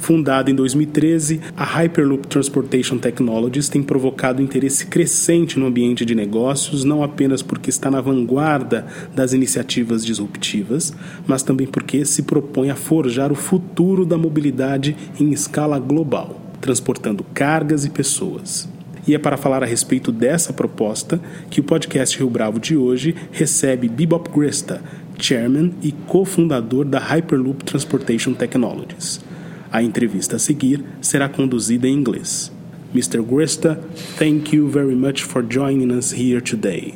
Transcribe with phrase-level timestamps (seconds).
[0.00, 6.84] Fundada em 2013, a Hyperloop Transportation Technologies tem provocado interesse crescente no ambiente de negócios,
[6.84, 10.94] não apenas porque está na vanguarda das iniciativas disruptivas,
[11.26, 17.24] mas também porque se propõe a forjar o futuro da mobilidade em escala global, transportando
[17.34, 18.68] cargas e pessoas.
[19.06, 21.20] E é para falar a respeito dessa proposta
[21.50, 24.80] que o podcast Rio Bravo de hoje recebe Bebop Grista,
[25.18, 29.27] chairman e cofundador da Hyperloop Transportation Technologies.
[29.70, 32.50] A entrevista a seguir será conduzida em inglês.
[32.94, 33.22] Mr.
[33.22, 33.78] Gresta,
[34.18, 36.94] thank you very much for joining us here today.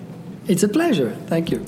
[0.49, 1.13] It's a pleasure.
[1.29, 1.61] Thank you.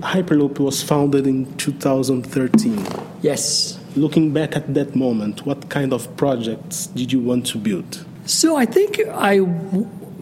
[0.00, 2.76] Hyperloop was founded in 2013.
[3.22, 3.78] Yes.
[3.96, 8.04] Looking back at that moment, what kind of projects did you want to build?
[8.24, 9.40] So I think I,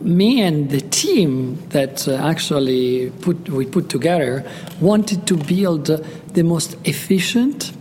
[0.01, 4.45] me and the team that uh, actually put we put together
[4.81, 5.87] wanted to build
[6.35, 7.73] the most efficient,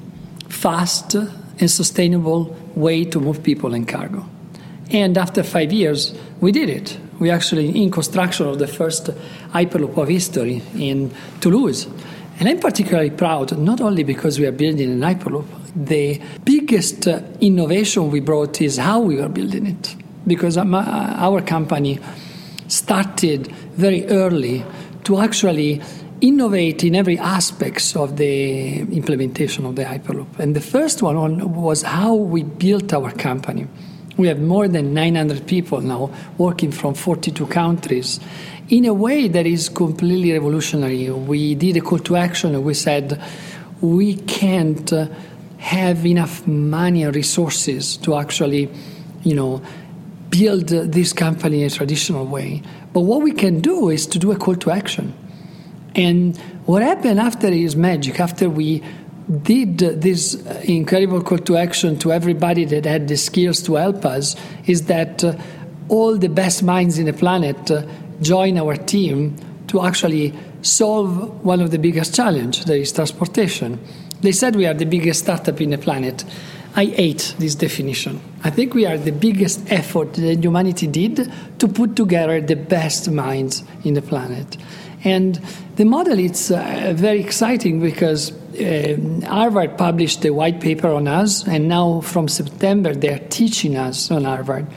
[0.50, 1.16] fast,
[1.60, 4.26] and sustainable way to move people and cargo.
[4.92, 6.98] And after five years, we did it.
[7.20, 9.06] We actually in construction of the first
[9.52, 11.88] Hyperloop of history in Toulouse.
[12.40, 15.46] And I'm particularly proud, not only because we are building an Hyperloop,
[15.76, 19.96] the biggest uh, innovation we brought is how we are building it.
[20.28, 20.84] Because um, uh,
[21.18, 22.00] our company
[22.68, 24.64] started very early
[25.04, 25.82] to actually
[26.22, 30.40] innovate in every aspects of the implementation of the Hyperloop.
[30.40, 33.68] And the first one was how we built our company.
[34.16, 38.20] We have more than 900 people now working from 42 countries
[38.70, 41.10] in a way that is completely revolutionary.
[41.10, 43.22] We did a call to action and we said
[43.82, 44.92] we can't
[45.58, 48.70] have enough money and resources to actually,
[49.24, 49.62] you know,
[50.30, 52.62] build this company in a traditional way.
[52.92, 55.14] But what we can do is to do a call to action.
[55.96, 58.20] And what happened after is magic.
[58.20, 58.84] After we
[59.42, 64.36] did this incredible call to action to everybody that had the skills to help us,
[64.66, 65.36] is that uh,
[65.90, 67.86] all the best minds in the planet uh,
[68.22, 69.36] join our team
[69.68, 73.80] to actually solve one of the biggest challenges, that is transportation.
[74.22, 76.24] They said we are the biggest startup in the planet.
[76.76, 78.20] I hate this definition.
[78.44, 83.12] I think we are the biggest effort that humanity did to put together the best
[83.12, 84.58] minds in the planet.
[85.04, 85.40] And
[85.76, 91.46] the model is uh, very exciting because uh, Harvard published a white paper on us,
[91.48, 94.68] and now from September they're teaching us on Harvard.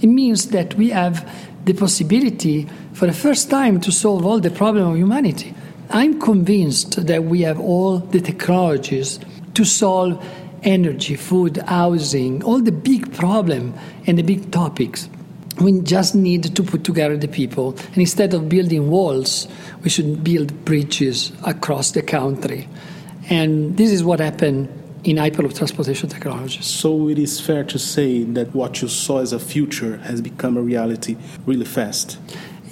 [0.00, 1.28] It means that we have
[1.64, 5.54] the possibility for the first time to solve all the problems of humanity.
[5.90, 9.20] I'm convinced that we have all the technologies
[9.54, 10.24] to solve
[10.62, 15.08] energy, food, housing, all the big problems and the big topics
[15.60, 17.76] we just need to put together the people.
[17.88, 19.48] And instead of building walls,
[19.82, 22.68] we should build bridges across the country.
[23.30, 24.68] And this is what happened
[25.04, 26.60] in Hyperloop transportation technology.
[26.62, 30.56] So it is fair to say that what you saw as a future has become
[30.56, 32.18] a reality really fast.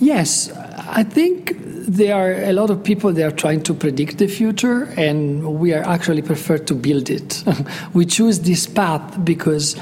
[0.01, 1.55] Yes, I think
[1.89, 5.73] there are a lot of people that are trying to predict the future, and we
[5.73, 7.45] are actually prefer to build it.
[7.95, 9.77] we choose this path because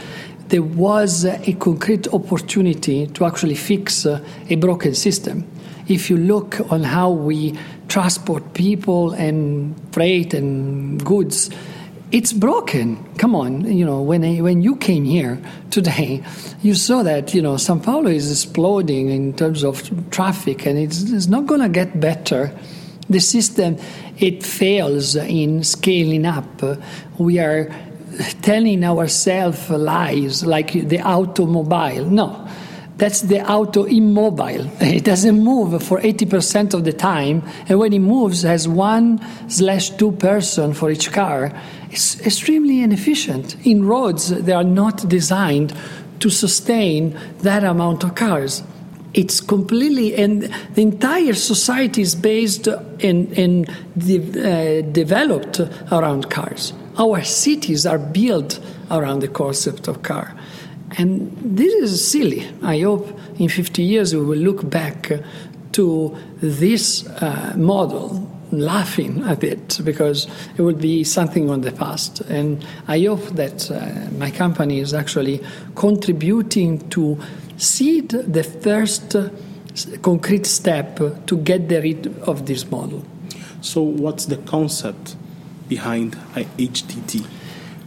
[0.48, 5.44] there was a concrete opportunity to actually fix uh, a broken system.
[5.88, 11.50] If you look on how we transport people and freight and goods,
[12.10, 13.04] it's broken.
[13.16, 15.40] Come on, you know, when I, when you came here
[15.70, 16.22] today,
[16.62, 21.10] you saw that you know São Paulo is exploding in terms of traffic, and it's,
[21.10, 22.56] it's not going to get better.
[23.10, 23.78] The system
[24.18, 26.62] it fails in scaling up.
[27.18, 27.68] We are
[28.42, 32.04] telling ourselves lies like the automobile.
[32.04, 32.48] No,
[32.96, 34.70] that's the auto immobile.
[34.80, 39.90] It doesn't move for 80% of the time, and when it moves, has one slash
[39.90, 41.52] two person for each car.
[41.90, 43.56] It's extremely inefficient.
[43.66, 45.74] In roads, they are not designed
[46.20, 48.62] to sustain that amount of cars.
[49.14, 50.42] It's completely, and
[50.74, 57.98] the entire society is based and, and de- uh, developed around cars our cities are
[57.98, 60.34] built around the concept of car.
[60.96, 62.48] And this is silly.
[62.62, 65.10] I hope in 50 years we will look back
[65.72, 72.20] to this uh, model laughing at it because it would be something on the past.
[72.20, 75.42] And I hope that uh, my company is actually
[75.74, 77.18] contributing to
[77.56, 79.30] seed the first uh,
[80.02, 83.04] concrete step to get the rid of this model.
[83.60, 85.16] So, what's the concept
[85.68, 87.26] behind HTT?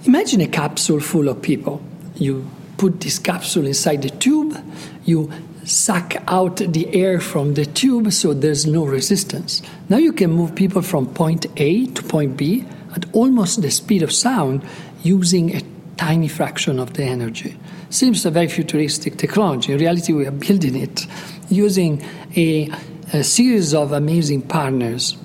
[0.05, 1.81] Imagine a capsule full of people.
[2.15, 4.57] You put this capsule inside the tube,
[5.05, 5.31] you
[5.65, 9.61] suck out the air from the tube so there's no resistance.
[9.89, 12.65] Now you can move people from point A to point B
[12.95, 14.65] at almost the speed of sound
[15.03, 15.61] using a
[15.97, 17.57] tiny fraction of the energy.
[17.89, 19.71] Seems a very futuristic technology.
[19.71, 21.07] In reality, we are building it
[21.49, 22.03] using
[22.35, 22.69] a,
[23.13, 25.15] a series of amazing partners.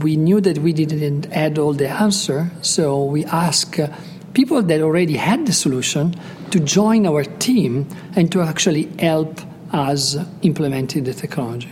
[0.00, 3.88] We knew that we didn't add all the answer, so we asked uh,
[4.34, 6.14] people that already had the solution
[6.50, 9.40] to join our team and to actually help
[9.72, 11.70] us implementing the technology.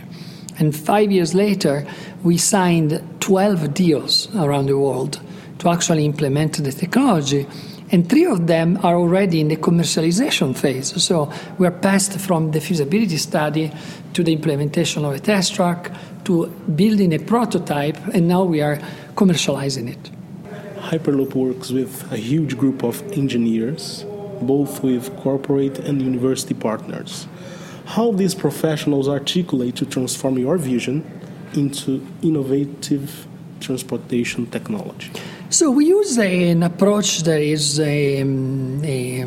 [0.57, 1.87] And five years later,
[2.23, 5.19] we signed 12 deals around the world
[5.59, 7.45] to actually implement the technology.
[7.91, 11.03] And three of them are already in the commercialization phase.
[11.03, 13.71] So we're passed from the feasibility study
[14.13, 15.91] to the implementation of a test track
[16.23, 18.77] to building a prototype, and now we are
[19.15, 20.11] commercializing it.
[20.81, 24.05] Hyperloop works with a huge group of engineers,
[24.41, 27.27] both with corporate and university partners.
[27.85, 31.03] How these professionals articulate to transform your vision
[31.53, 33.27] into innovative
[33.59, 35.11] transportation technology?
[35.51, 39.21] So we use an approach that is a, a,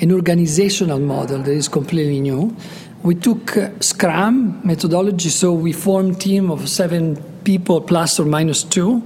[0.00, 2.56] an organizational model that is completely new.
[3.02, 8.62] We took uh, Scrum methodology, so we formed team of seven people plus or minus
[8.62, 9.02] two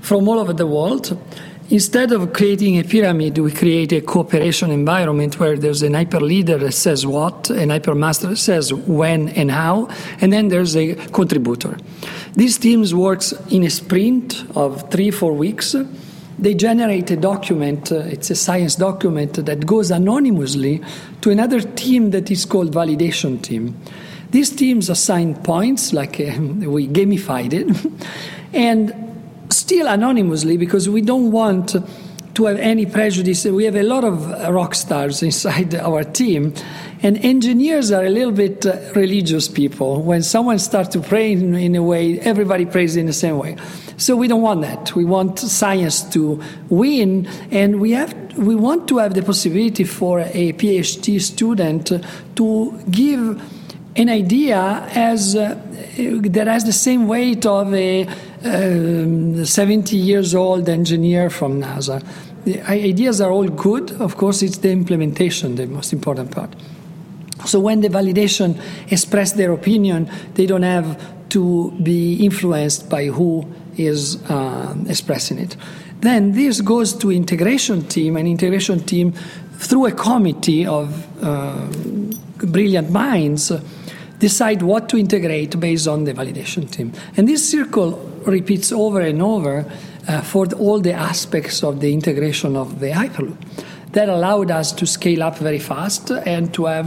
[0.00, 1.18] from all over the world.
[1.68, 6.58] Instead of creating a pyramid, we create a cooperation environment where there's an hyper leader
[6.58, 9.88] that says what, an hyper master says when and how,
[10.20, 11.76] and then there's a contributor.
[12.34, 15.74] These teams works in a sprint of three, four weeks.
[16.38, 20.82] They generate a document, uh, it's a science document that goes anonymously
[21.22, 23.76] to another team that is called validation team.
[24.30, 27.92] These teams assign points, like uh, we gamified it,
[28.52, 29.05] and
[29.50, 31.76] still anonymously because we don't want
[32.36, 33.46] to have any prejudice.
[33.46, 36.52] We have a lot of rock stars inside our team,
[37.02, 40.02] and engineers are a little bit uh, religious people.
[40.02, 43.56] When someone starts to pray in, a way, everybody prays in the same way.
[43.96, 44.94] So we don't want that.
[44.94, 50.20] We want science to win, and we have we want to have the possibility for
[50.20, 51.90] a PhD student
[52.36, 53.40] to give
[53.96, 55.58] an idea as uh,
[55.96, 58.06] that has the same weight of a
[58.44, 62.04] um, 70 years old engineer from NASA.
[62.44, 63.92] The ideas are all good.
[63.92, 66.54] Of course, it's the implementation, the most important part.
[67.44, 68.60] So when the validation
[68.90, 71.00] express their opinion, they don't have
[71.30, 73.46] to be influenced by who
[73.76, 75.56] is uh, expressing it.
[76.00, 79.12] Then this goes to integration team, and integration team
[79.58, 81.66] through a committee of uh,
[82.38, 83.52] brilliant minds
[84.18, 86.92] decide what to integrate based on the validation team.
[87.16, 87.92] And this circle
[88.26, 89.70] repeats over and over
[90.08, 93.36] uh, for the, all the aspects of the integration of the Hyperloop.
[93.92, 96.86] That allowed us to scale up very fast and to have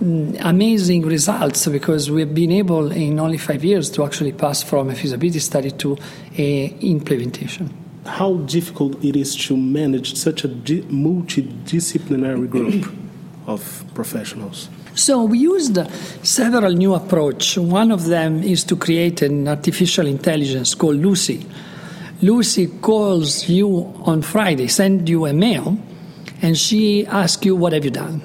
[0.00, 4.90] mm, amazing results because we've been able in only five years to actually pass from
[4.90, 5.96] a feasibility study to
[6.36, 7.72] a implementation.
[8.04, 12.92] How difficult it is to manage such a multidisciplinary group
[13.46, 14.68] of professionals?
[14.94, 15.78] So we used
[16.22, 17.56] several new approach.
[17.56, 21.46] One of them is to create an artificial intelligence called Lucy.
[22.22, 25.78] Lucy calls you on Friday, send you a mail,
[26.42, 28.20] and she asks you what have you done.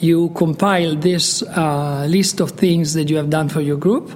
[0.00, 4.10] You compile this uh, list of things that you have done for your group.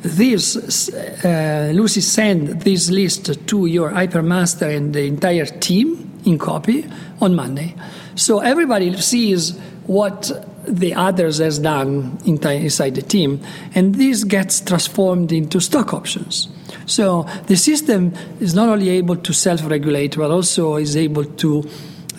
[0.00, 6.86] This uh, Lucy send this list to your hypermaster and the entire team in copy
[7.20, 7.74] on Monday.
[8.14, 10.30] So everybody sees what
[10.66, 13.40] the others has done inside the team,
[13.74, 16.48] and this gets transformed into stock options.
[16.86, 21.68] So the system is not only able to self-regulate, but also is able to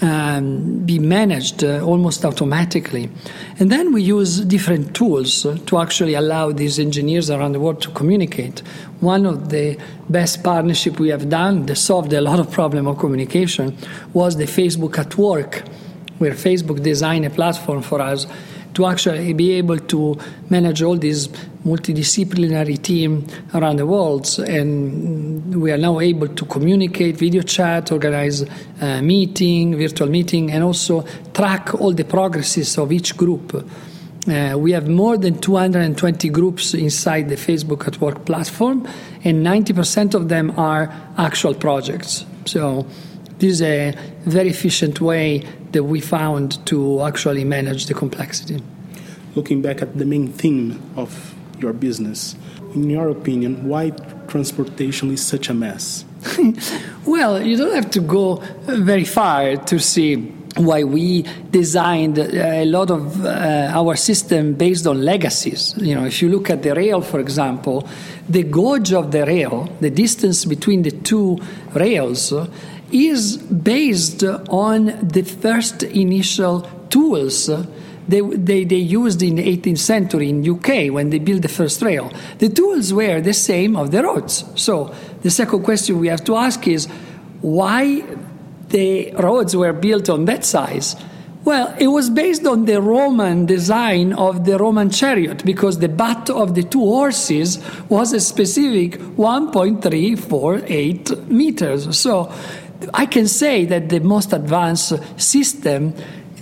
[0.02, 3.10] um, be managed uh, almost automatically.
[3.60, 7.82] And then we use different tools uh, to actually allow these engineers around the world
[7.84, 8.60] to communicate.
[9.00, 9.78] One of the
[10.10, 13.78] best partnership we have done that solved a lot of problem of communication
[14.14, 15.64] was the Facebook at Work
[16.18, 18.28] where Facebook designed a platform for us
[18.76, 20.18] to actually be able to
[20.50, 21.30] manage all these
[21.66, 24.28] multidisciplinary team around the world.
[24.40, 28.46] And we are now able to communicate video chat organize
[28.82, 33.66] a meeting virtual meeting and also track all the progresses of each group.
[34.28, 38.88] Uh, we have more than 220 groups inside the facebook at work platform
[39.24, 42.26] and 90% of them are actual projects.
[42.46, 42.88] So
[43.38, 43.94] this is a
[44.26, 45.44] very efficient way
[45.76, 48.64] that we found to actually manage the complexity.
[49.36, 52.36] Looking back at the main theme of your business.
[52.74, 53.90] In your opinion, why
[54.28, 56.06] transportation is such a mess?
[57.06, 60.16] well, you don't have to go very far to see
[60.56, 65.76] why we designed a lot of uh, our system based on legacies.
[65.78, 67.86] You know, if you look at the rail, for example,
[68.30, 71.38] the gauge of the rail, the distance between the two
[71.74, 72.34] rails,
[72.92, 77.50] is based on the first initial tools
[78.08, 81.82] they, they, they used in the 18th century in UK when they built the first
[81.82, 82.12] rail.
[82.38, 84.46] The tools were the same of the roads.
[84.56, 86.86] So the second question we have to ask is
[87.42, 88.04] why
[88.70, 90.96] the roads were built on that size?
[91.44, 96.32] Well, it was based on the Roman design of the Roman chariot because the butt
[96.32, 101.96] of the two horses was a specific 1.348 meters.
[101.96, 102.34] So
[102.94, 105.94] I can say that the most advanced system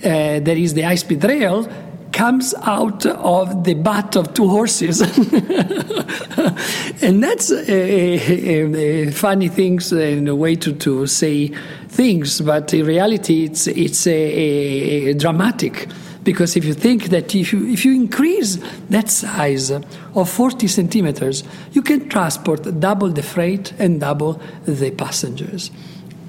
[0.04, 1.66] uh, there is the high speed rail
[2.12, 5.00] comes out of the butt of two horses.
[7.02, 11.48] and that's a, a, a, funny things in a way to, to say
[11.88, 15.88] things, but in reality, it's, it's a, dramatic.
[16.24, 18.60] Because if you think that if you, if you increase
[18.90, 25.72] that size of 40 centimeters, you can transport double the freight and double the passengers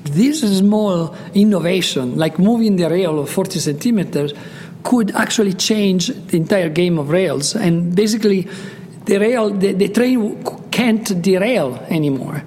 [0.05, 4.33] this small innovation, like moving the rail of 40 centimeters,
[4.83, 7.55] could actually change the entire game of rails.
[7.55, 8.47] And basically,
[9.07, 12.45] the rail, the, the train can't derail anymore.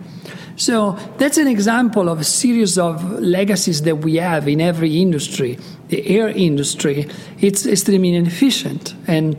[0.56, 5.60] So that's an example of a series of legacies that we have in every industry.
[5.90, 7.08] The air industry,
[7.40, 9.38] it's extremely inefficient, and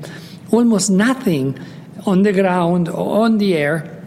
[0.53, 1.59] almost nothing
[2.07, 3.98] on the ground or on the air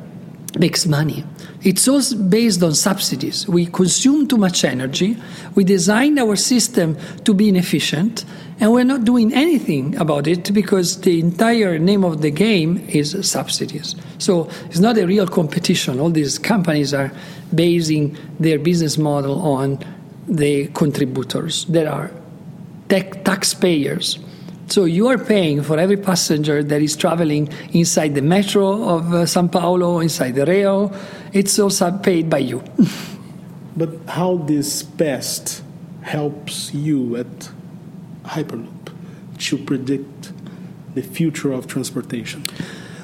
[0.59, 1.23] makes money.
[1.63, 3.47] It's all based on subsidies.
[3.47, 5.17] We consume too much energy,
[5.55, 8.25] we design our system to be inefficient,
[8.59, 13.15] and we're not doing anything about it because the entire name of the game is
[13.27, 13.95] subsidies.
[14.17, 15.99] So it's not a real competition.
[15.99, 17.11] All these companies are
[17.53, 19.79] basing their business model on
[20.27, 21.65] the contributors.
[21.65, 22.11] There are
[22.89, 24.19] taxpayers
[24.71, 29.25] so you are paying for every passenger that is traveling inside the metro of uh,
[29.25, 30.95] Sao Paulo, inside the rail.
[31.33, 32.63] It's also paid by you.
[33.75, 35.61] but how this best
[36.03, 37.49] helps you at
[38.23, 38.93] Hyperloop
[39.39, 40.31] to predict
[40.95, 42.45] the future of transportation?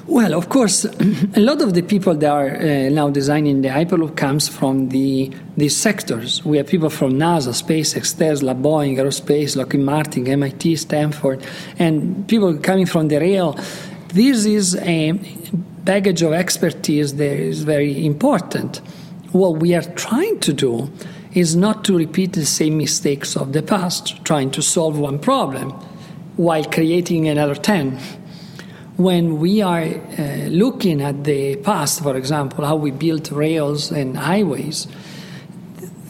[0.08, 0.84] Well, of course,
[1.36, 5.30] a lot of the people that are uh, now designing the Hyperloop comes from the
[5.54, 6.42] these sectors.
[6.46, 11.46] We have people from NASA, SpaceX, Tesla, Boeing, Aerospace, Lockheed Martin, MIT, Stanford,
[11.78, 13.52] and people coming from the rail.
[14.14, 15.12] This is a
[15.84, 18.78] baggage of expertise that is very important.
[19.32, 20.90] What we are trying to do
[21.34, 25.72] is not to repeat the same mistakes of the past, trying to solve one problem
[26.38, 27.98] while creating another 10
[28.98, 34.18] when we are uh, looking at the past, for example, how we built rails and
[34.18, 34.88] highways,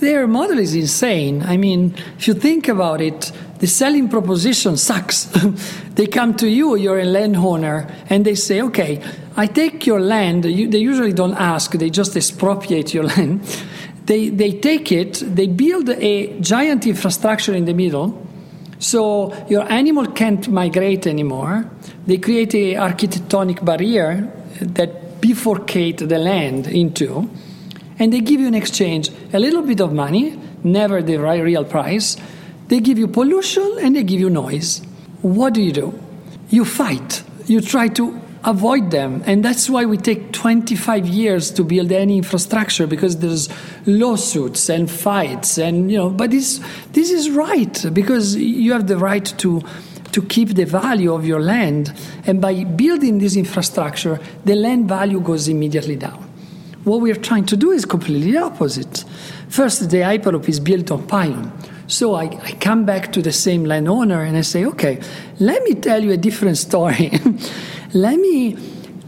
[0.00, 1.42] their model is insane.
[1.42, 5.24] I mean, if you think about it, the selling proposition sucks.
[5.96, 9.02] they come to you, you're a landowner, and they say, okay,
[9.36, 10.46] I take your land.
[10.46, 13.42] You, they usually don't ask, they just expropriate your land.
[14.06, 18.26] They, they take it, they build a giant infrastructure in the middle,
[18.78, 21.64] so your animal can't migrate anymore
[22.08, 27.28] they create an architectonic barrier that bifurcate the land into,
[27.98, 32.16] and they give you in exchange a little bit of money, never the real price.
[32.68, 34.80] They give you pollution and they give you noise.
[35.20, 36.00] What do you do?
[36.48, 37.22] You fight.
[37.46, 39.22] You try to avoid them.
[39.26, 43.48] And that's why we take 25 years to build any infrastructure because there's
[43.86, 46.60] lawsuits and fights and you know but this
[46.92, 49.62] this is right because you have the right to
[50.12, 51.92] to keep the value of your land.
[52.26, 56.24] And by building this infrastructure, the land value goes immediately down.
[56.84, 59.04] What we are trying to do is completely opposite.
[59.48, 61.52] First, the Hyperloop is built on pylon.
[61.86, 65.00] So I, I, come back to the same landowner and I say, okay,
[65.40, 67.10] let me tell you a different story.
[67.94, 68.56] let me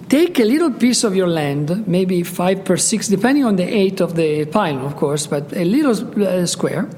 [0.08, 4.00] take a little piece of your land, maybe five per six, depending on the height
[4.00, 6.88] of the pylon, of course, but a little uh, square.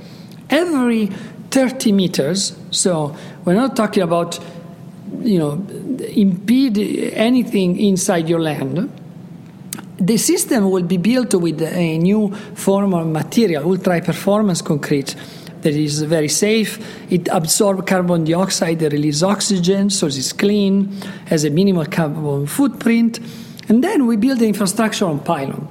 [0.49, 1.11] Every
[1.53, 2.57] 30 meters.
[2.71, 4.41] So we're not talking about,
[5.21, 5.53] you know,
[6.09, 6.79] impede
[7.12, 8.91] anything inside your land.
[9.99, 15.15] The system will be built with a new form of material, ultra performance concrete,
[15.62, 16.78] that is very safe.
[17.11, 20.92] It absorbs carbon dioxide, it releases oxygen, so it's clean,
[21.26, 23.21] has a minimal carbon footprint.
[23.69, 25.69] And then we build the infrastructure on pylon.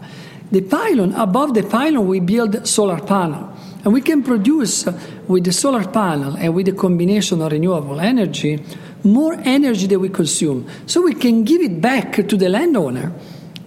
[0.51, 3.55] The pylon, above the pylon, we build solar panel.
[3.83, 7.99] And we can produce uh, with the solar panel and with the combination of renewable
[7.99, 8.63] energy
[9.03, 10.67] more energy that we consume.
[10.85, 13.11] So we can give it back to the landowner.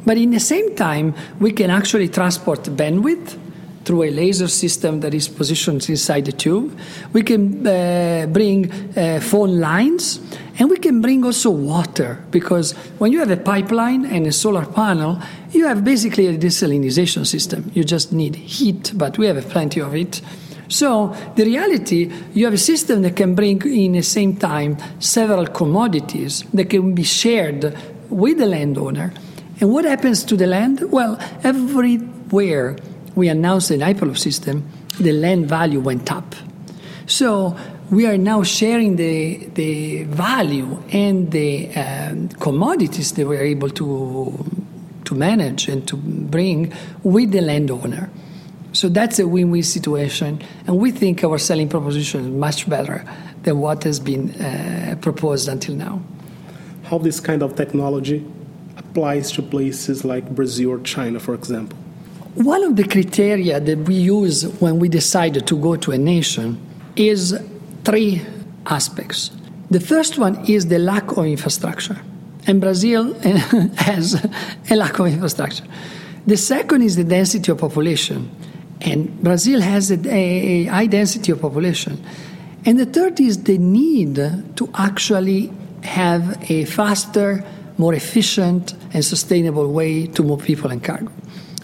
[0.07, 3.39] But in the same time, we can actually transport bandwidth
[3.85, 6.77] through a laser system that is positioned inside the tube.
[7.13, 10.21] We can uh, bring uh, phone lines
[10.59, 14.67] and we can bring also water because when you have a pipeline and a solar
[14.67, 17.71] panel, you have basically a desalinization system.
[17.75, 20.21] You just need heat, but we have plenty of it.
[20.69, 25.47] So the reality, you have a system that can bring in the same time several
[25.47, 27.77] commodities that can be shared
[28.09, 29.13] with the landowner.
[29.61, 30.91] And what happens to the land?
[30.91, 32.77] Well, everywhere
[33.15, 34.69] we announced an Hyperloop system,
[34.99, 36.35] the land value went up.
[37.07, 37.57] So
[37.91, 44.45] we are now sharing the, the value and the um, commodities that we're able to,
[45.05, 48.11] to manage and to bring with the landowner.
[48.73, 50.43] So that's a win win situation.
[50.67, 53.05] And we think our selling proposition is much better
[53.43, 56.03] than what has been uh, proposed until now.
[56.85, 58.25] How this kind of technology
[58.77, 61.79] applies to places like Brazil or China, for example?
[62.35, 66.61] One of the criteria that we use when we decide to go to a nation
[66.97, 67.39] is
[67.85, 68.23] three
[68.67, 69.31] aspects.
[69.71, 71.97] The first one is the lack of infrastructure,
[72.49, 73.15] and Brazil
[73.77, 74.27] has
[74.69, 75.63] a lack of infrastructure.
[76.27, 78.29] The second is the density of population,
[78.81, 82.05] and Brazil has a, high density of population.
[82.67, 85.53] And the third is the need to actually
[85.85, 87.45] have a faster,
[87.79, 91.13] more efficient, and sustainable way to move people and cargo.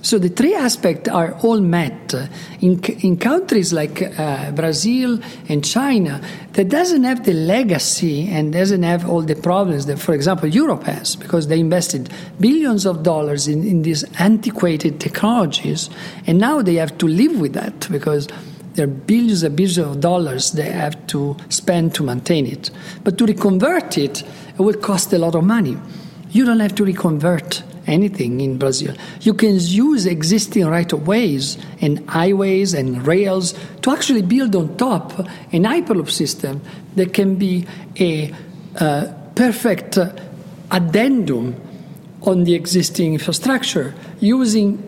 [0.02, 2.14] So the three aspects are all met
[2.60, 6.22] in, in countries like uh, Brazil and China
[6.54, 10.84] that doesn't have the legacy and doesn't have all the problems that, for example, Europe
[10.84, 15.90] has because they invested billions of dollars in, in these antiquated technologies
[16.26, 18.26] and now they have to live with that because
[18.74, 22.70] there are billions and billions of dollars they have to spend to maintain it.
[23.04, 25.76] But to reconvert it, it will cost a lot of money.
[26.30, 28.94] You don't have to reconvert anything in Brazil.
[29.20, 34.76] You can use existing right of ways and highways and rails to actually build on
[34.76, 35.18] top
[35.52, 36.60] an Hyperloop system
[36.96, 37.66] that can be
[37.98, 38.32] a
[38.78, 39.98] uh, perfect
[40.70, 41.60] addendum
[42.22, 44.86] on the existing infrastructure using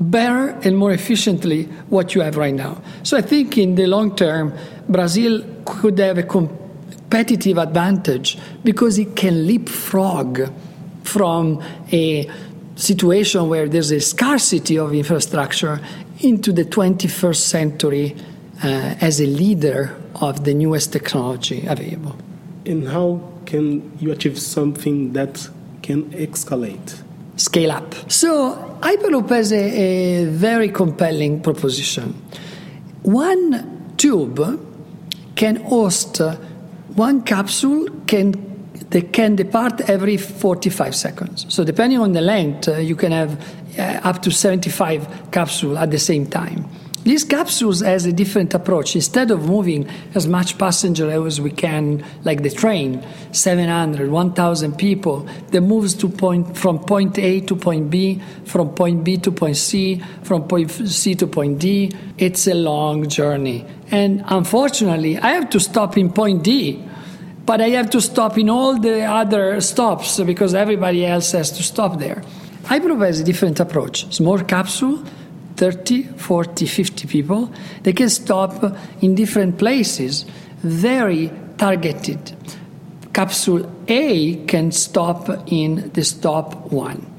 [0.00, 2.80] better and more efficiently what you have right now.
[3.02, 4.52] So I think in the long term,
[4.88, 10.50] Brazil could have a competitive advantage because it can leapfrog
[11.04, 11.62] from
[11.92, 12.30] a
[12.76, 15.80] situation where there's a scarcity of infrastructure
[16.20, 18.16] into the 21st century
[18.62, 22.16] uh, as a leader of the newest technology available.
[22.64, 25.48] And how can you achieve something that
[25.82, 27.02] can escalate?
[27.36, 27.94] Scale up.
[28.10, 32.14] So, Hyperloop has a, a very compelling proposition.
[33.02, 34.40] One tube
[35.34, 36.20] can host
[36.94, 38.51] one capsule can
[38.92, 41.46] they can depart every 45 seconds.
[41.48, 43.42] So depending on the length, uh, you can have
[43.78, 46.68] uh, up to 75 capsules at the same time.
[47.04, 48.94] These capsules has a different approach.
[48.94, 53.02] Instead of moving as much passenger as we can, like the train,
[53.32, 59.02] 700, 1,000 people, that moves to point from point A to point B, from point
[59.02, 61.90] B to point C, from point C to point D.
[62.18, 66.84] It's a long journey, and unfortunately, I have to stop in point D
[67.44, 71.62] but I have to stop in all the other stops because everybody else has to
[71.62, 72.22] stop there.
[72.68, 74.12] I has a different approach.
[74.14, 75.02] Small capsule,
[75.56, 77.52] 30, 40, 50 people.
[77.82, 80.24] They can stop in different places,
[80.62, 82.34] very targeted.
[83.12, 87.11] Capsule A can stop in the stop one.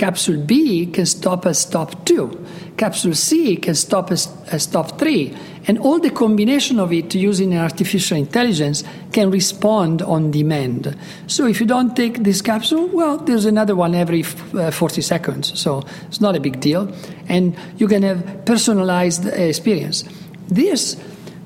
[0.00, 2.46] Capsule B can stop at stop two.
[2.78, 5.36] Capsule C can stop at stop three.
[5.66, 8.82] And all the combination of it using an artificial intelligence
[9.12, 10.96] can respond on demand.
[11.26, 15.60] So if you don't take this capsule, well, there's another one every uh, 40 seconds.
[15.60, 16.90] So it's not a big deal.
[17.28, 20.04] And you can have personalized experience.
[20.48, 20.96] This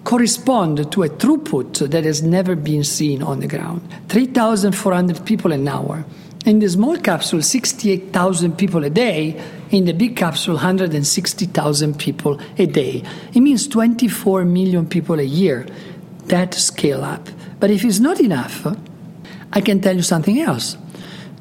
[0.05, 5.67] correspond to a throughput that has never been seen on the ground 3,400 people an
[5.67, 6.05] hour.
[6.45, 9.41] In the small capsule, 68,000 people a day.
[9.71, 13.03] In the big capsule, 160,000 people a day.
[13.33, 15.67] It means 24 million people a year.
[16.27, 17.31] That scale up.
[17.61, 18.67] But if it's not enough,
[19.55, 20.77] I can tell you something else.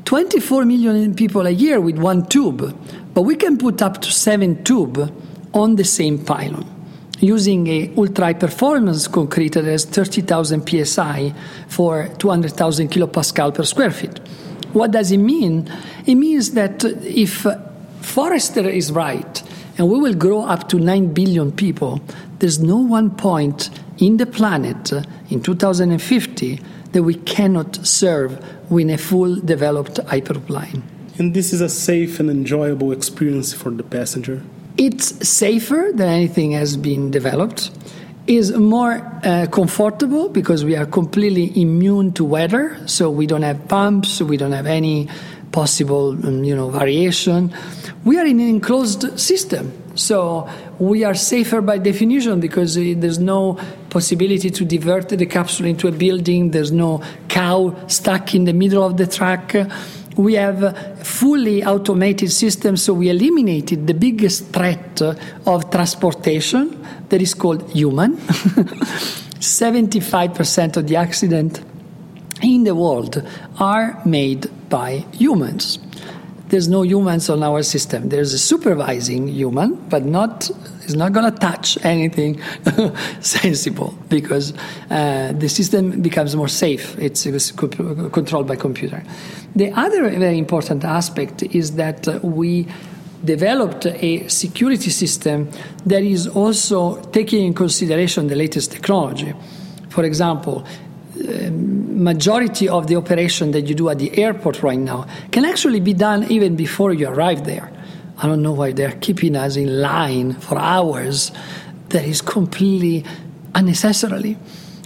[0.06, 2.74] 24 million people a year with one tube,
[3.14, 5.12] but we can put up to seven tube
[5.54, 6.66] on the same pylon
[7.20, 11.34] using a ultra high performance concrete that has 30,000 psi
[11.68, 14.20] for 200,000 kilopascal per square feet.
[14.74, 15.72] What does it mean?
[16.06, 17.46] It means that if
[18.02, 19.44] Forrester is right,
[19.78, 22.02] and we will grow up to 9 billion people,
[22.40, 24.92] there's no one point in the planet
[25.30, 26.60] in 2050
[26.92, 30.84] that we cannot serve with a full developed hyperplane.
[31.18, 34.42] And this is a safe and enjoyable experience for the passenger.
[34.78, 37.70] It's safer than anything has been developed.
[38.26, 38.94] Is more
[39.26, 44.38] uh, comfortable because we are completely immune to weather, so we don't have pumps, we
[44.38, 45.10] don't have any
[45.52, 47.54] possible um, you know variation.
[48.06, 50.48] We are in an enclosed system, so
[50.80, 53.60] we are safer by definition because uh, there's no
[53.90, 56.52] possibility to divert the capsule into a building.
[56.52, 59.54] There's no cow stuck in the middle of the track
[60.16, 65.02] we have fully automated systems, so we eliminated the biggest threat
[65.46, 68.18] of transportation that is called human.
[69.44, 71.62] 75% of the accident
[72.42, 73.22] in the world
[73.60, 75.80] are made by humans.
[76.50, 78.10] There's no humans on our system.
[78.10, 80.50] There's a supervising human, but not
[80.86, 82.42] is not going to touch anything
[83.22, 84.54] sensible because
[84.90, 86.98] uh, the system becomes more safe.
[87.00, 89.04] It's, it's, controlled by computer.
[89.56, 92.68] The other very important aspect is that uh, we
[93.24, 95.50] developed a security system
[95.86, 99.34] that is also taking in consideration the latest technology.
[99.90, 100.66] For example,
[101.16, 105.80] uh, majority of the operation that you do at the airport right now can actually
[105.80, 107.72] be done even before you arrive there.
[108.24, 111.34] I don't know why they're keeping us in line for hours.
[111.90, 113.04] That is completely
[113.54, 114.38] unnecessarily.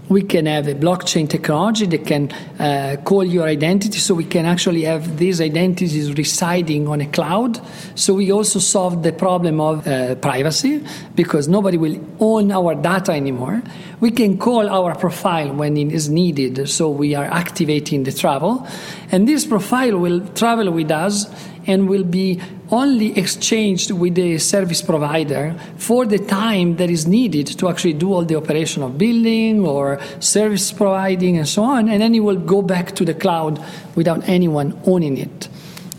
[0.10, 4.46] We can have a blockchain technology that can uh, call your identity, so we can
[4.46, 7.62] actually have these identities residing on a cloud.
[7.94, 13.12] So we also solve the problem of uh, privacy because nobody will own our data
[13.12, 13.62] anymore.
[14.00, 18.66] We can call our profile when it is needed, so we are activating the travel,
[19.12, 21.28] and this profile will travel with us
[21.68, 27.48] and will be only exchanged with the service provider for the time that is needed
[27.48, 32.02] to actually do all the operation of billing or service providing and so on, and
[32.02, 33.64] then it will go back to the cloud
[33.96, 35.48] without anyone owning it.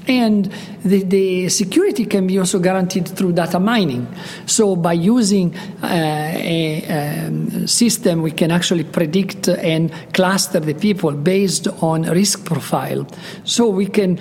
[0.08, 0.50] And
[0.82, 4.08] the, the, security can be also guaranteed through data mining.
[4.46, 10.72] So, by using uh, a, a um, system, we can actually predict and cluster the
[10.72, 13.06] people based on risk profile.
[13.44, 14.18] So, we can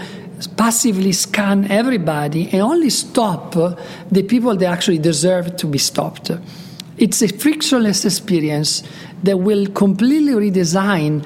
[0.56, 3.54] passively scan everybody and only stop
[4.12, 6.32] the people that actually deserve to be stopped.
[6.98, 8.84] It's a frictionless experience
[9.24, 11.26] that will completely redesign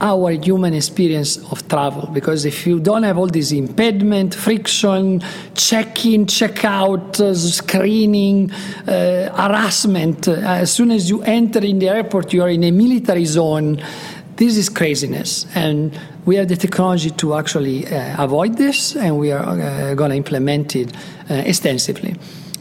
[0.00, 5.22] our human experience of travel because if you don't have all this impediment, friction,
[5.54, 11.78] check in, check out, uh, screening, uh, harassment, uh, as soon as you enter in
[11.78, 13.82] the airport, you are in a military zone.
[14.36, 15.46] This is craziness.
[15.54, 20.10] And we have the technology to actually uh, avoid this, and we are uh, going
[20.10, 20.94] to implement it
[21.30, 22.16] uh, extensively.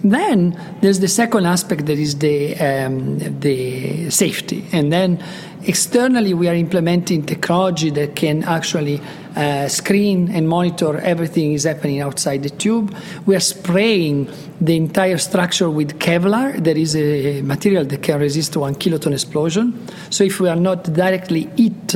[0.05, 5.17] Then there's the second aspect that is the um, the safety, and then
[5.63, 9.01] externally we are implementing technology that can actually
[9.35, 12.95] uh, screen and monitor everything is happening outside the tube.
[13.25, 14.29] We are spraying
[14.61, 19.87] the entire structure with Kevlar, that is a material that can resist one kiloton explosion.
[20.11, 21.95] So if we are not directly hit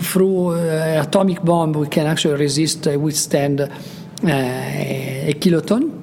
[0.00, 3.68] through uh, atomic bomb, we can actually resist, uh, withstand uh,
[4.24, 5.97] a kiloton.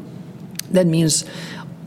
[0.75, 1.25] That means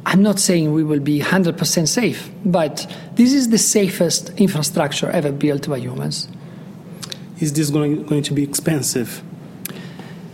[0.07, 5.31] I'm not saying we will be 100% safe, but this is the safest infrastructure ever
[5.31, 6.29] built by humans.
[7.41, 9.23] Is this going, going to be expensive?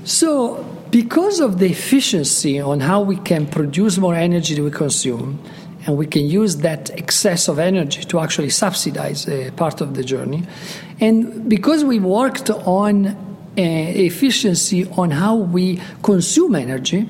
[0.05, 5.41] So, because of the efficiency on how we can produce more energy than we consume,
[5.87, 10.05] and we can use that excess of energy to actually subsidize a part of the
[10.05, 10.45] journey.
[11.01, 13.15] And because we worked on uh,
[13.57, 17.09] efficiency on how we consume energy,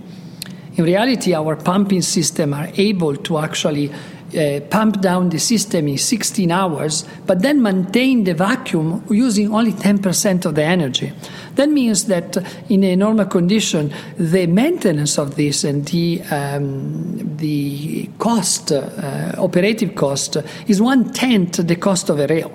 [0.76, 3.92] in reality, our pumping system are able to actually
[4.37, 9.72] uh, pump down the system in 16 hours, but then maintain the vacuum using only
[9.72, 11.12] 10% of the energy.
[11.54, 12.37] That means that
[12.68, 19.94] in a normal condition, the maintenance of this and the, um, the cost, uh, operative
[19.94, 22.52] cost, is one tenth the cost of a rail.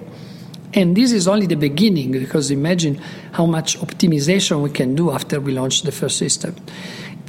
[0.74, 3.02] And this is only the beginning because imagine
[3.32, 6.56] how much optimization we can do after we launch the first system.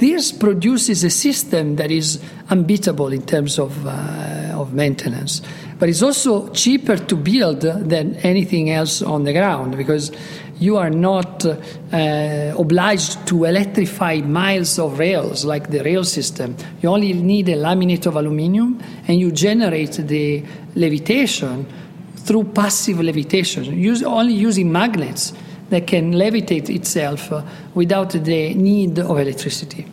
[0.01, 5.43] This produces a system that is unbeatable in terms of, uh, of maintenance,
[5.77, 10.11] but it's also cheaper to build than anything else on the ground because
[10.57, 16.55] you are not uh, obliged to electrify miles of rails like the rail system.
[16.81, 21.67] You only need a laminate of aluminium and you generate the levitation
[22.15, 25.33] through passive levitation, use, only using magnets
[25.71, 27.41] that can levitate itself uh,
[27.73, 29.87] without the need of electricity.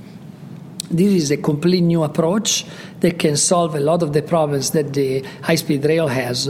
[0.90, 2.64] This is a completely new approach
[3.00, 6.48] that can solve a lot of the problems that the high-speed rail has.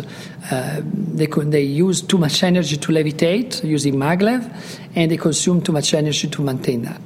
[0.51, 4.51] Uh, they, they use too much energy to levitate using maglev,
[4.95, 7.01] and they consume too much energy to maintain that.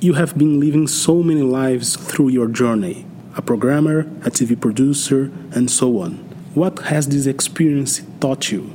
[0.00, 5.30] You have been living so many lives through your journey a programmer, a TV producer,
[5.52, 6.14] and so on.
[6.54, 8.74] What has this experience taught you?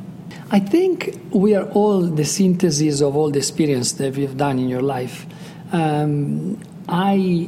[0.54, 4.68] I think we are all the synthesis of all the experience that we've done in
[4.68, 5.26] your life.
[5.72, 7.48] Um, I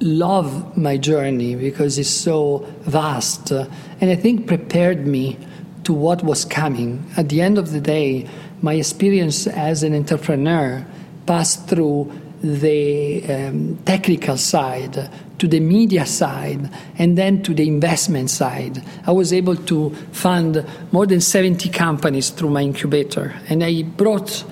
[0.00, 3.66] love my journey because it's so vast uh,
[4.00, 5.38] and I think prepared me
[5.84, 7.04] to what was coming.
[7.18, 8.26] At the end of the day,
[8.62, 10.86] my experience as an entrepreneur
[11.26, 12.10] passed through
[12.42, 18.82] the um, technical side to the media side and then to the investment side.
[19.06, 24.44] I was able to fund more than 70 companies through my incubator, and I brought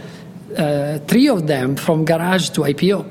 [0.57, 3.11] uh, three of them from garage to IPO.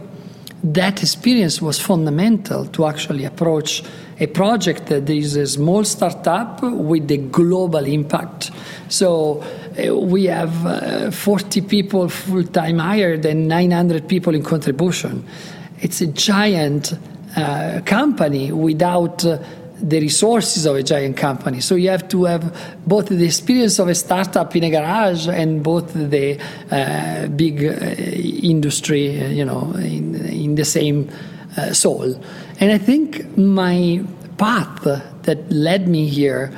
[0.63, 3.83] That experience was fundamental to actually approach
[4.19, 8.51] a project that is a small startup with a global impact.
[8.87, 9.43] So
[9.77, 15.25] uh, we have uh, 40 people full time hired and 900 people in contribution.
[15.81, 16.93] It's a giant
[17.35, 19.39] uh, company without uh,
[19.81, 21.61] the resources of a giant company.
[21.61, 25.63] So you have to have both the experience of a startup in a garage and
[25.63, 27.69] both the uh, big uh,
[28.45, 31.09] industry, uh, you know, in, in the same
[31.71, 32.15] soul.
[32.59, 34.03] And I think my
[34.37, 34.83] path
[35.23, 36.55] that led me here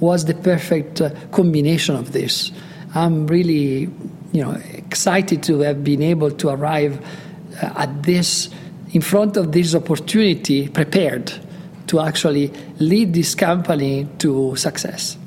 [0.00, 2.50] was the perfect combination of this.
[2.94, 3.88] I'm really,
[4.32, 7.04] you know, excited to have been able to arrive
[7.60, 8.50] at this
[8.96, 11.30] in front of this opportunity prepared
[11.86, 15.18] to actually lead this company to success.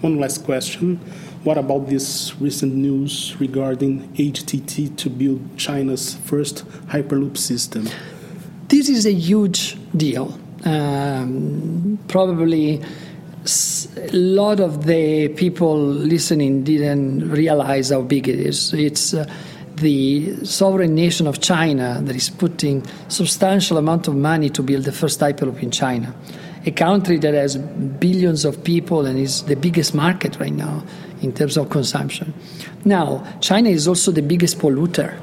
[0.00, 0.98] One last question.
[1.42, 7.88] What about this recent news regarding HTT to build China's first Hyperloop system?
[8.68, 10.38] This is a huge deal.
[10.64, 12.80] Um, probably
[13.96, 18.72] a lot of the people listening didn't realize how big it is.
[18.72, 19.26] It's uh,
[19.76, 24.92] the sovereign nation of China that is putting substantial amount of money to build the
[24.92, 26.14] first Hyperloop in China,
[26.64, 30.82] a country that has billions of people and is the biggest market right now
[31.22, 32.32] in terms of consumption.
[32.84, 35.18] Now, China is also the biggest polluter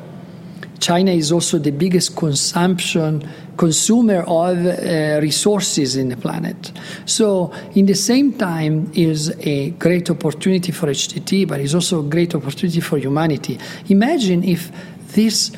[0.83, 3.25] China is also the biggest consumption
[3.57, 6.71] consumer of uh, resources in the planet.
[7.05, 12.09] So, in the same time, is a great opportunity for HTT, but it's also a
[12.09, 13.59] great opportunity for humanity.
[13.89, 14.71] Imagine if
[15.13, 15.51] this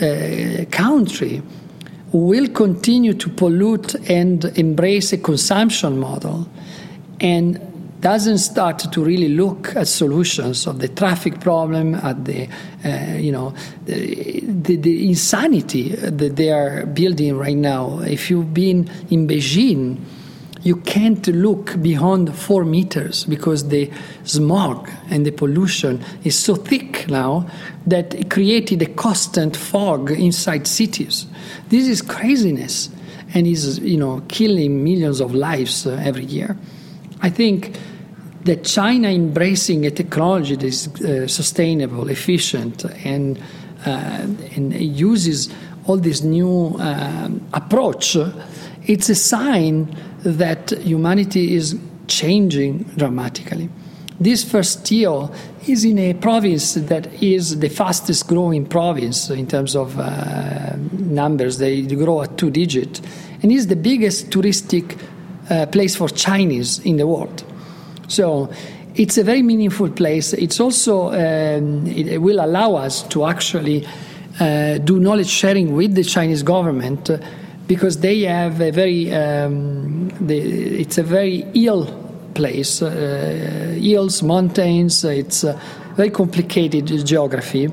[0.00, 1.42] uh, country
[2.12, 6.48] will continue to pollute and embrace a consumption model
[7.20, 7.73] and
[8.04, 12.46] doesn't start to really look at solutions of the traffic problem, at the
[12.84, 13.54] uh, you know
[13.86, 18.00] the, the, the, insanity that they are building right now.
[18.00, 19.98] If you've been in Beijing,
[20.62, 23.90] you can't look beyond four meters because the
[24.24, 27.48] smog and the pollution is so thick now
[27.86, 31.26] that it created a constant fog inside cities.
[31.70, 32.90] This is craziness
[33.32, 36.58] and is you know killing millions of lives uh, every year.
[37.22, 37.74] I think
[38.44, 43.38] that China embracing a technology that is uh, sustainable, efficient, and,
[43.86, 44.26] uh,
[44.56, 45.48] and uses
[45.86, 48.16] all this new uh, approach,
[48.86, 53.68] it's a sign that humanity is changing dramatically.
[54.20, 55.34] This first deal
[55.66, 61.58] is in a province that is the fastest growing province in terms of uh, numbers.
[61.58, 63.00] They grow at two digit,
[63.42, 64.98] and is the biggest touristic
[65.50, 67.44] uh, place for Chinese in the world.
[68.08, 68.50] So
[68.94, 70.32] it's a very meaningful place.
[70.32, 73.86] It's also um, it will allow us to actually
[74.40, 77.18] uh, do knowledge sharing with the Chinese government uh,
[77.66, 80.38] because they have a very um, the,
[80.80, 81.86] it's a very ill
[82.34, 85.04] place, uh, hills, mountains.
[85.04, 85.60] It's a
[85.96, 87.70] very complicated geography,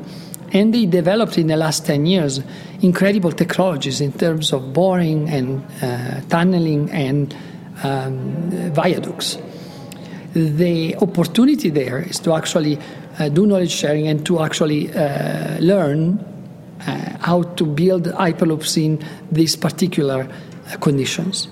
[0.53, 2.41] and they developed in the last ten years
[2.81, 7.35] incredible technologies in terms of boring and uh, tunneling and
[7.83, 9.37] um, viaducts
[10.33, 12.77] the opportunity there is to actually
[13.19, 16.19] uh, do knowledge sharing and to actually uh, learn
[16.87, 21.47] uh, how to build hyperloops in these particular uh, conditions.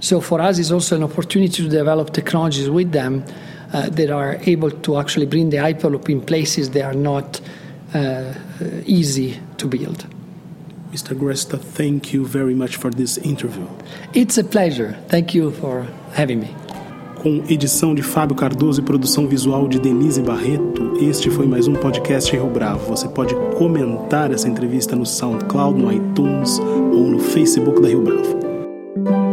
[0.00, 3.24] So for us, it's also an opportunity to develop technologies with them
[3.72, 7.40] uh, that are able to actually bring the hyperloop in places that are not
[7.94, 8.34] uh,
[8.84, 10.06] easy to build.
[10.90, 11.16] Mr.
[11.16, 13.66] Gresta, thank you very much for this interview.
[14.12, 14.98] It's a pleasure.
[15.08, 16.54] Thank you for having me.
[17.22, 20.96] Com edição de Fábio Cardoso e produção visual de Denise Barreto.
[21.00, 22.84] Este foi mais um podcast Rio Bravo.
[22.88, 29.31] Você pode comentar essa entrevista no SoundCloud, no iTunes, ou no Facebook da Rio Bravo.